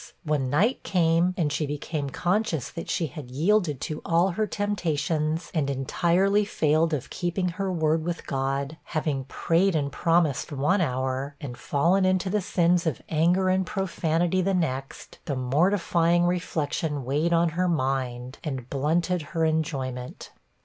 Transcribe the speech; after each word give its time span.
when 0.23 0.49
night 0.49 0.81
came, 0.81 1.31
and 1.37 1.53
she 1.53 1.67
became 1.67 2.09
conscious 2.09 2.71
that 2.71 2.89
she 2.89 3.05
had 3.05 3.29
yielded 3.29 3.79
to 3.79 4.01
all 4.03 4.29
her 4.29 4.47
temptations, 4.47 5.51
and 5.53 5.69
entirely 5.69 6.43
failed 6.43 6.91
of 6.91 7.11
keeping 7.11 7.49
her 7.49 7.71
word 7.71 8.03
with 8.03 8.25
God, 8.25 8.77
having 8.85 9.25
prayed 9.25 9.75
and 9.75 9.91
promised 9.91 10.51
one 10.51 10.81
hour, 10.81 11.35
and 11.39 11.55
fallen 11.55 12.03
into 12.03 12.31
the 12.31 12.41
sins 12.41 12.87
of 12.87 12.99
anger 13.09 13.47
and 13.47 13.63
profanity 13.63 14.41
the 14.41 14.55
next, 14.55 15.19
the 15.25 15.35
mortifying 15.35 16.23
reflection 16.23 17.05
weighed 17.05 17.31
on 17.31 17.49
her 17.49 17.67
mind, 17.67 18.39
and 18.43 18.71
blunted 18.71 19.21
her 19.21 19.45
enjoyment. 19.45 20.31